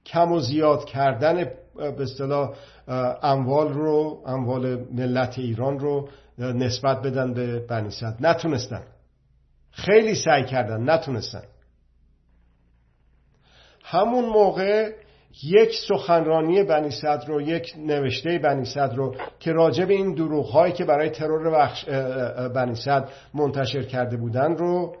[0.06, 1.44] کم و زیاد کردن
[1.76, 2.54] به اصطلاح
[3.22, 7.90] اموال رو اموال ملت ایران رو نسبت بدن به بنی
[8.20, 8.82] نتونستن.
[9.70, 10.90] خیلی سعی کردن.
[10.90, 11.42] نتونستن.
[13.82, 14.92] همون موقع
[15.42, 20.46] یک سخنرانی بنی صدر رو یک نوشته بنی صدر رو که راجع به این دروغ
[20.46, 21.68] هایی که برای ترور
[22.48, 24.96] بنی صدر منتشر کرده بودن رو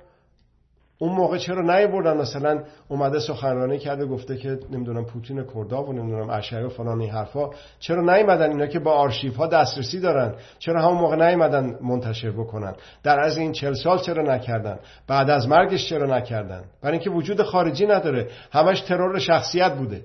[0.98, 6.30] اون موقع چرا نیوردن مثلا اومده سخنرانی کرده گفته که نمی‌دونم پوتین کردا و نمی‌دونم
[6.30, 7.50] اشعه و فلان این حرفا.
[7.78, 12.74] چرا نیومدن اینا که با آرشیف ها دسترسی دارن؟ چرا همون موقع نیومدن منتشر بکنن؟
[13.02, 17.42] در از این چل سال چرا نکردن؟ بعد از مرگش چرا نکردن؟ برای اینکه وجود
[17.42, 18.30] خارجی نداره.
[18.52, 20.04] همش ترور شخصیت بوده.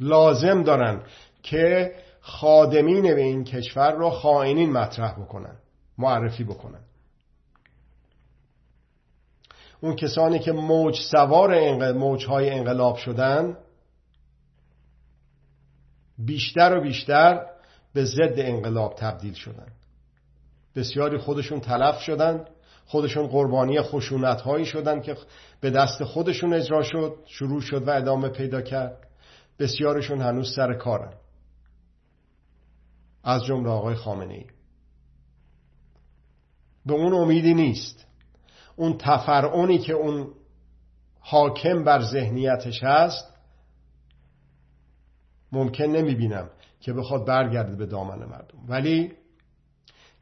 [0.00, 1.00] لازم دارن
[1.42, 5.56] که خادمین به این کشور رو خائنین مطرح بکنن
[5.98, 6.80] معرفی بکنن.
[9.82, 13.56] اون کسانی که موج سوار موجهای انقلاب شدن
[16.18, 17.46] بیشتر و بیشتر
[17.92, 19.72] به ضد انقلاب تبدیل شدن.
[20.76, 22.44] بسیاری خودشون تلف شدن
[22.86, 25.16] خودشون قربانی خشونت هایی شدن که
[25.60, 29.08] به دست خودشون اجرا شد شروع شد و ادامه پیدا کرد.
[29.58, 31.12] بسیارشون هنوز سر کارن.
[33.24, 34.46] از جمله آقای خامنه ای
[36.86, 38.11] به اون امیدی نیست.
[38.76, 40.28] اون تفرعونی که اون
[41.20, 43.32] حاکم بر ذهنیتش هست
[45.52, 48.58] ممکن نمی‌بینم که بخواد برگرده به دامن مردم.
[48.68, 49.12] ولی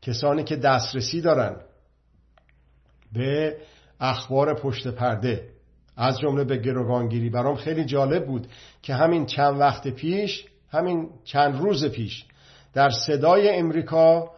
[0.02, 1.56] کسانی که دسترسی دارن
[3.12, 3.56] به
[4.00, 5.48] اخبار پشت پرده
[5.96, 8.46] از جمله به گروگانگیری برام خیلی جالب بود
[8.82, 12.24] که همین چند وقت پیش همین چند روز پیش
[12.72, 14.30] در صدای امریکا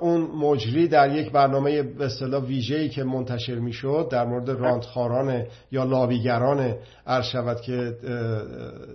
[0.00, 5.84] اون مجری در یک برنامه به اصطلاح ویژه‌ای که منتشر می‌شد در مورد راندخاران یا
[5.84, 6.74] لابیگران
[7.06, 7.96] عرض شود که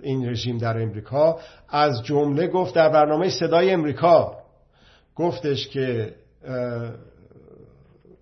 [0.02, 4.36] این رژیم در امریکا از جمله گفت در برنامه صدای امریکا
[5.16, 6.14] گفتش که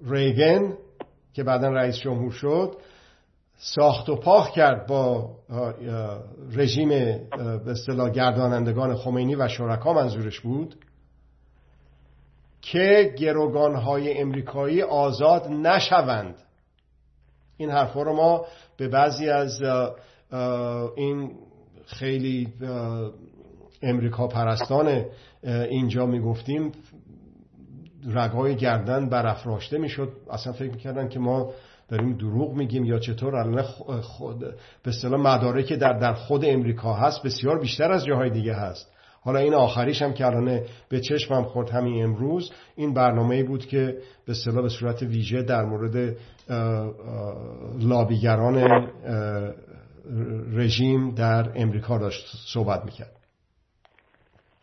[0.07, 0.75] ریگن
[1.33, 2.77] که بعدا رئیس جمهور شد
[3.59, 5.31] ساخت و پاخ کرد با
[6.53, 10.75] رژیم به اصطلاح گردانندگان خمینی و شرکا منظورش بود.
[12.73, 16.35] که گروگانهای امریکایی آزاد نشوند.
[17.57, 19.63] این حرفا رو ما به بعضی از
[20.97, 21.31] این
[21.87, 22.53] خیلی
[23.83, 25.05] امریکا پرستان
[25.43, 26.73] اینجا می‌گفتیم
[28.07, 30.13] رگهای گردن برافراشته می‌شد.
[30.31, 31.51] اصلا فکر می‌کردن که ما
[31.89, 33.37] داریم دروغ میگیم یا چطور.
[33.37, 33.63] الان
[34.03, 34.39] خود
[34.83, 38.96] به اصطلاح مدارک در در خود امریکا هست بسیار بیشتر از جاهای دیگه هست.
[39.27, 43.99] حالا این آخریش هم که الان به چشمم خورد همین امروز این برنامه بود که
[44.27, 46.17] به صلاح به صورت ویژه در مورد
[47.79, 48.89] لابیگران
[50.53, 53.17] رژیم در امریکا داشت صحبت می‌کرد.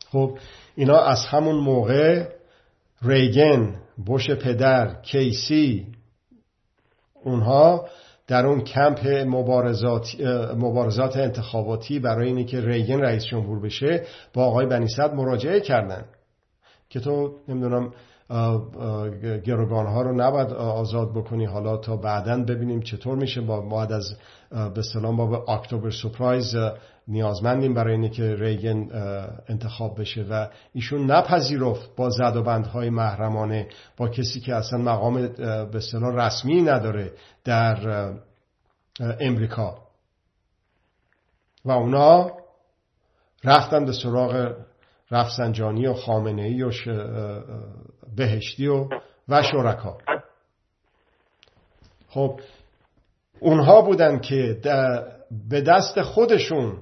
[0.08, 0.38] خب
[0.76, 2.28] اینا از همون موقع
[3.02, 5.88] ریگن بوش پدر کیسی
[7.24, 7.88] اونها
[8.28, 10.08] در اون کمپ مبارزات,
[10.58, 16.06] مبارزات انتخاباتی برای اینکه که ریگن رئیس جمهور بشه با آقای بنیصد مراجعه کردن.
[16.90, 17.94] که تو نمی‌دونم
[19.46, 21.46] گروگان ها رو نباید آزاد بکنی.
[21.46, 23.42] حالا تا بعدا ببینیم چطور میشه.
[23.42, 24.16] با باید از
[24.76, 26.56] به سلام با اکتبر سپرایز
[27.08, 28.90] نیازمندیم برای اینه که ریگن
[29.48, 35.28] انتخاب بشه و ایشون نپذیرفت با زد و بندهای محرمانه با کسی که اصلا مقام
[35.72, 37.12] به سلام رسمی نداره
[37.44, 38.14] در
[39.00, 39.78] امریکا.
[41.66, 42.32] و اونا
[43.44, 44.56] رفتن به سراغ
[45.14, 46.72] رفسنجانی و خامنه ای و
[48.16, 48.88] بهشتی و
[49.30, 49.98] و شرکا.
[52.10, 52.40] خب
[53.40, 54.60] اونها بودن که
[55.50, 56.78] به دست خودشون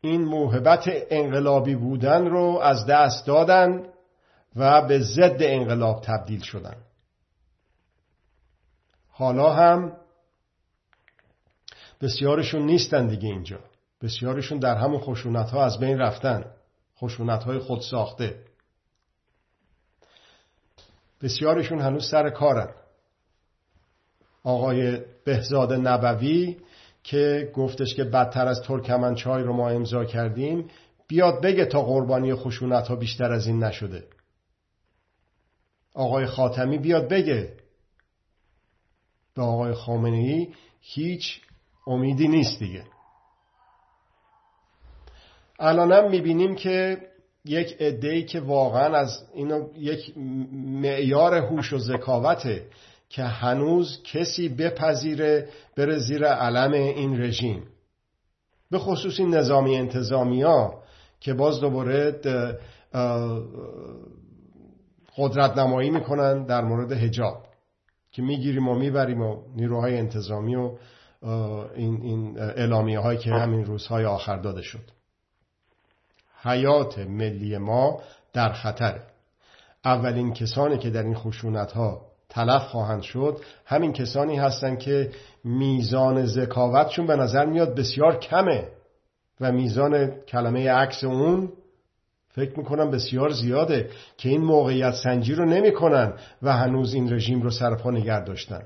[0.00, 3.86] این موهبت انقلابی بودن رو از دست دادن
[4.56, 6.76] و به ضد انقلاب تبدیل شدن.
[9.10, 9.96] حالا هم
[12.00, 13.58] بسیارشون نیستن دیگه اینجا.
[14.02, 16.44] بسیارشون در همون خشونت ها از بین رفتن.
[17.00, 18.44] خشونت های خود ساخته.
[21.22, 22.74] بسیارشون هنوز سر کارن.
[24.42, 26.56] آقای بهزاد نبوی
[27.02, 28.62] که گفتش که بدتر از
[29.16, 30.68] چای رو ما امضا کردیم
[31.08, 34.04] بیاد بگه تا قربانی خشونت ها بیشتر از این نشده.
[35.94, 37.56] آقای خاتمی بیاد بگه.
[39.34, 41.40] به آقای خامنه ای هیچ
[41.86, 42.84] امیدی نیست دیگه.
[45.60, 46.98] الانم می‌بینیم که
[47.44, 50.12] یک ای که واقعا از اینو یک
[50.52, 52.62] معیار هوش و ذکاوته
[53.08, 57.62] که هنوز کسی بپذیره بره زیر علم این رژیم.
[58.70, 60.82] به خصوص این نظامی انتظامی ها
[61.20, 62.10] که باز دوباره
[65.16, 67.46] قدرت نمایی می‌کنن در مورد هجاب
[68.12, 70.76] که می‌گیریم و می‌بریم و نیروهای انتظامی و
[71.74, 74.99] این, این اعلامیه هایی که همین روزهای آخر داده شد.
[76.42, 78.00] حیات ملی ما
[78.32, 79.02] در خطره
[79.84, 85.10] اولین کسانی که در این خشونت ها تلف خواهند شد همین کسانی هستند که
[85.44, 88.68] میزان ذکاوتشون به نظر میاد بسیار کمه
[89.40, 91.52] و میزان کلمه عکس اون
[92.28, 97.50] فکر می‌کنم بسیار زیاده که این موقعیت سنجی رو نمی‌کنن و هنوز این رژیم رو
[97.50, 98.62] سرپا نگه داشتن.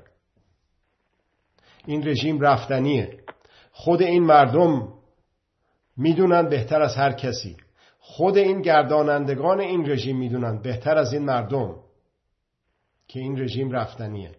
[1.86, 3.18] این رژیم رفتنیه.
[3.72, 4.88] خود این مردم
[5.96, 7.56] می‌دونن بهتر از هر کسی.
[8.06, 11.76] خود این گردانندگان این رژیم می‌دونن بهتر از این مردم
[13.08, 14.32] که این رژیم رفتنیه.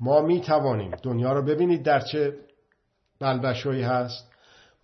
[0.00, 2.34] ما می توانیم دنیا رو ببینید در چه
[3.20, 4.32] بلبشوی هست.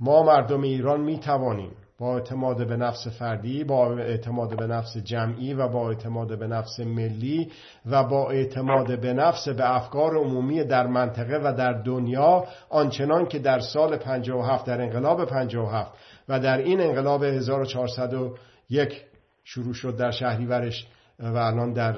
[0.00, 5.54] ما مردم ایران می توانیم با اعتماد به نفس فردی با اعتماد به نفس جمعی
[5.54, 7.52] و با اعتماد به نفس ملی
[7.86, 13.38] و با اعتماد به نفس به افکار عمومی در منطقه و در دنیا آنچنان که
[13.38, 15.92] در سال 57 در انقلاب 57
[16.28, 19.04] و در این انقلاب 1401
[19.44, 20.86] شروع شد در شهریورش
[21.18, 21.96] و الان در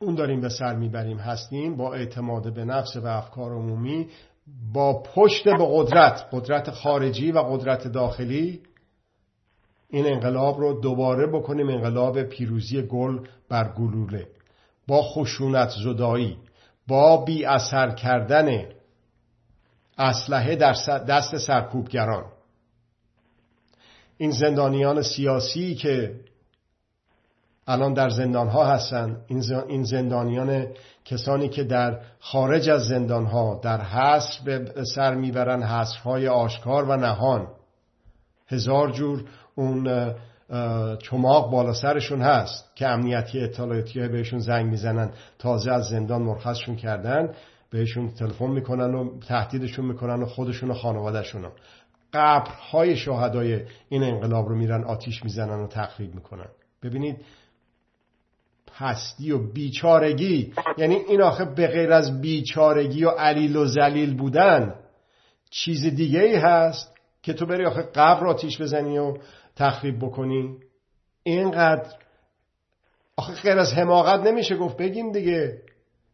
[0.00, 4.08] اون داریم به سر می‌بریم هستیم با اعتماد به نفس و افکار عمومی
[4.72, 8.60] با پشت به قدرت قدرت خارجی و قدرت داخلی.
[9.94, 14.26] این انقلاب رو دوباره بکنیم انقلاب پیروزی گل بر گلوله.
[14.86, 16.38] با خشونت زدایی
[16.88, 18.64] با بی اثر کردن
[19.98, 20.72] اسلحه در
[21.08, 22.24] دست سرکوبگران.
[24.18, 26.20] این زندانیان سیاسی که
[27.66, 29.20] الان در زندان ها هستن
[29.68, 30.66] این زندانیان
[31.04, 36.96] کسانی که در خارج از زندان ها در حصر به سر می‌برن حصرهای آشکار و
[36.96, 37.48] نهان.
[38.48, 40.12] هزار جور اون
[41.02, 45.10] چماق بالا سرشون هست که امنیتی اطلاعاتی بهشون زنگ می‌زنن.
[45.38, 47.34] تازه از زندان مرخصشون کردن
[47.70, 51.48] بهشون تلفن می‌کنن و تهدیدشون می‌کنن و خودشون و خانوادهشون
[52.12, 56.48] قبرهای شهدای این انقلاب رو میرن آتیش می‌زنن و تخریب می‌کنن.
[56.82, 57.16] ببینید
[58.78, 64.74] پستی و بیچارگی یعنی این آخه به غیر از بیچارگی و علیل و زلیل بودن
[65.50, 69.16] چیز دیگه ای هست که تو بری آخه قبر آتیش بزنی و
[69.56, 70.56] تخریب بکنی
[71.22, 71.92] اینقدر
[73.16, 74.76] آخه غیر از حماقت نمیشه گفت.
[74.76, 75.62] بگیم دیگه.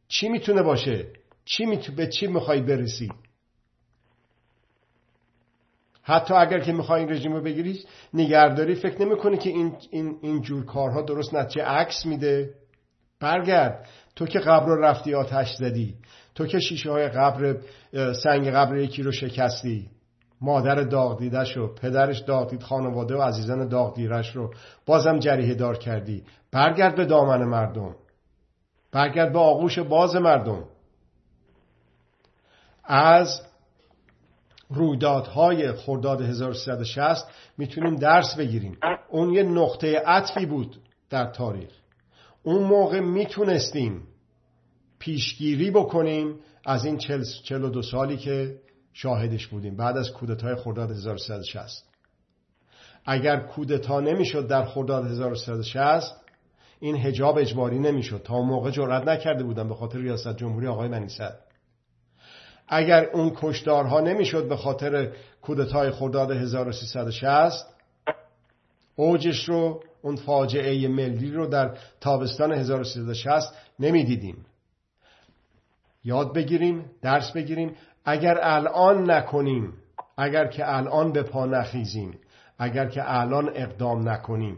[0.09, 1.07] چی می‌تونه باشه؟
[1.45, 3.13] چی می‌تونه به چی می‌خوای برسی؟
[6.03, 7.85] حتی اگر که می‌خوای این رژیم رو بگیری
[8.15, 12.55] نگهداری فکر نمی‌کنی که این, این, این جور کارها درست نتیجه عکس میده.
[13.21, 13.89] برگرد.
[14.17, 15.95] تو که قبر رو رفتی آتش زدی.
[16.35, 17.57] تو که شیشه های قبر
[18.13, 19.91] سنگ قبر یکی رو شکستی.
[20.41, 24.55] مادر داغ دیده شو پدرش داغ دید خانواده و عزیزان داغ دیرش رو.
[24.87, 26.25] بازم جریه دار کردی.
[26.53, 27.97] برگرد به دامن مردم.
[28.93, 30.65] برگرد به آغوش باز مردم.
[32.85, 33.43] از
[34.71, 37.29] رویدادهای خرداد 1360
[37.59, 38.79] می‌تونیم درس بگیریم.
[39.09, 40.77] اون یه نقطه عطفی بود
[41.11, 41.71] در تاریخ.
[42.43, 44.03] اون موقع می‌تونستیم
[44.99, 48.61] پیشگیری بکنیم از این 42 سالی که
[48.93, 49.77] شاهدش بودیم.
[49.77, 51.85] بعد از کودتای خرداد 1360
[53.07, 56.21] اگر کودتا نمی‌شد در خرداد 1360
[56.81, 58.23] این هجاب اجباری نمی‌شد.
[58.25, 61.39] تا موقع جرأت نکرده بودن به خاطر ریاست جمهوری آقای منیسد
[62.69, 65.13] اگر اون کشدارها نمی‌شد به خاطر
[65.43, 67.67] کودتای خرداد 1360
[68.97, 74.47] اوجش رو اون فاجعه ملی رو در تابستان 1360 نمی‌دیدیم.
[76.05, 77.77] یاد بگیریم درس بگیریم.
[78.05, 79.73] اگر الان نکنیم
[80.17, 82.19] اگر که الان به پا نخیزیم
[82.59, 84.57] اگر که الان اقدام نکنیم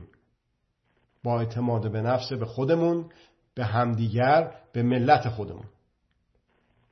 [1.25, 3.11] با اعتماد به نفس به خودمون
[3.55, 5.65] به همدیگر به ملت خودمون.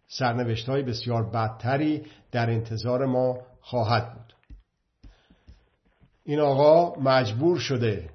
[0.08, 4.34] سرنوشت های بسیار بدتری در انتظار ما خواهد بود.
[6.24, 8.10] این آقا مجبور شده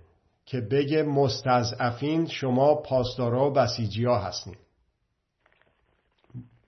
[0.46, 4.56] که بگه مستضعفین شما پاسدارا و بسیجی ها هستین.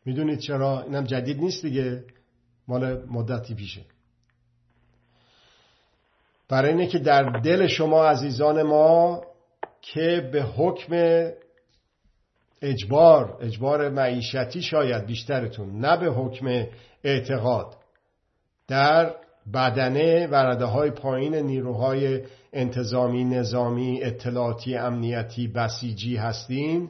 [0.08, 2.04] می‌دونید چرا؟ اینم جدید نیست دیگه.
[2.68, 3.82] مال مدتی پیشه.
[6.50, 9.22] برای اینه که در دل شما عزیزان ما
[9.82, 10.94] که به حکم
[12.62, 16.66] اجبار اجبار معیشتی شاید بیشترتون نه به حکم
[17.04, 17.76] اعتقاد
[18.68, 19.16] در
[19.54, 22.22] بدنه ورده های پایین نیروهای
[22.54, 26.90] انتظامی نظامی اطلاعاتی امنیتی بسیجی هستین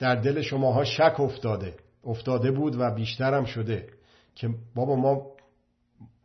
[0.00, 1.74] در دل شماها شک افتاده.
[2.04, 3.88] افتاده بود و بیشترم شده
[4.34, 5.26] که بابا ما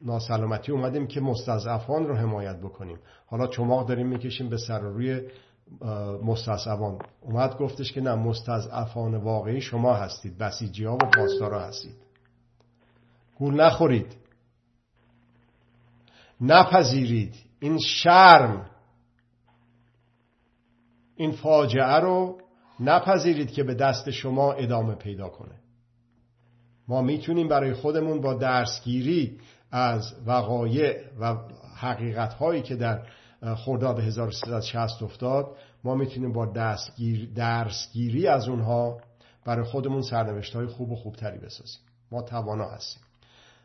[0.02, 3.00] ناسلامتی اومدیم که مستضعفان رو حمایت بکنیم.
[3.26, 5.22] حالا چماق داریم می‌کشیم به سر روی
[6.24, 7.00] مستضعفان.
[7.22, 10.38] اومد گفتش که نه مستضعفان واقعی شما هستید.
[10.38, 11.96] بسیجی ها و پاسدارا هستید.
[13.36, 14.16] گول نخورید.
[16.42, 17.36] نپذیرید.
[17.60, 18.70] این شرم
[21.16, 22.38] این فاجعه رو
[22.80, 25.56] نپذیرید که به دست شما ادامه پیدا کنه.
[26.88, 29.40] ما می‌تونیم برای خودمون با درسگیری
[29.72, 31.38] از وقایع و
[31.76, 33.08] حقیقت هایی که در
[33.56, 39.02] خرداد 1360 افتاد ما می‌تونیم با دستگیر درسگیری از اونها
[39.46, 41.82] برای خودمون سرنوشت های خوب و خوبتری بسازیم.
[42.12, 43.04] ما توانا هستیم.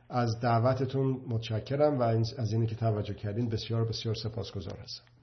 [0.08, 2.02] از دعوتتون متشکرم و
[2.38, 5.04] از اینی که توجه کردین بسیار بسیار سپاسگزار هستم.